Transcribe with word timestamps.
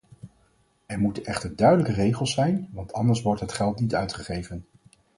Er 0.85 0.99
moeten 0.99 1.25
echter 1.25 1.55
duidelijke 1.55 1.91
regels 1.93 2.33
zijn, 2.33 2.69
want 2.71 2.93
anders 2.93 3.21
wordt 3.21 3.41
het 3.41 3.51
geld 3.53 3.79
niet 3.79 3.95
uitgegeven. 3.95 4.65